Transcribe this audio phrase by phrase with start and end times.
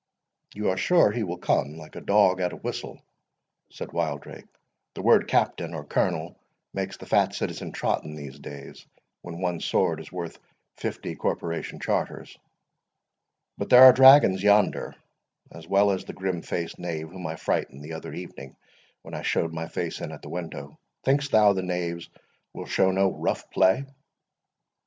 [0.55, 3.03] "You are sure he will come, like a dog at a whistle,"
[3.69, 4.47] said Wildrake.
[4.95, 6.35] "The word captain, or colonel,
[6.73, 8.87] makes the fat citizen trot in these days,
[9.21, 10.39] when one sword is worth
[10.75, 12.35] fifty corporation charters.
[13.59, 14.95] But there are dragoons yonder,
[15.51, 18.55] as well as the grim faced knave whom I frightened the other evening
[19.03, 20.79] when I showed my face in at the window.
[21.03, 22.09] Think'st thou the knaves
[22.53, 23.85] will show no rough play?"